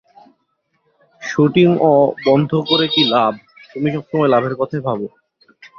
শুটিংয় 1.21 1.77
বন্ধ 2.27 2.51
করে 2.69 2.85
কি 2.93 3.01
লাভ, 3.13 3.33
তুমি 3.71 3.87
সবসময় 3.95 4.31
লাভের 4.33 4.53
কথাই 4.59 4.81
ভাবো। 4.87 5.05